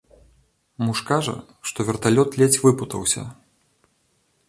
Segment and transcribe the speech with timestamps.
[0.85, 1.35] Муж кажа,
[1.71, 3.29] што верталёт ледзь выпутаўся.